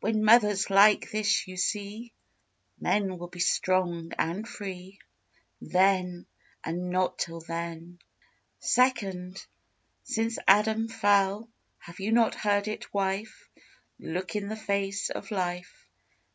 When 0.00 0.22
Mothers 0.26 0.68
like 0.68 1.10
this 1.10 1.48
you 1.48 1.56
see 1.56 2.12
Men 2.78 3.16
will 3.16 3.28
be 3.28 3.40
strong 3.40 4.12
and 4.18 4.46
free 4.46 4.98
Then, 5.58 6.26
and 6.62 6.90
not 6.90 7.18
till 7.18 7.40
then! 7.40 8.00
Second: 8.58 9.42
Since 10.02 10.38
Adam 10.46 10.88
fell, 10.88 11.48
Have 11.78 11.98
you 11.98 12.12
not 12.12 12.34
heard 12.34 12.68
it 12.68 12.82
said 12.82 12.90
That 12.92 13.04
men 13.98 14.20
by 14.22 14.32
women 14.34 14.96
are 15.14 15.24
led? 15.30 15.64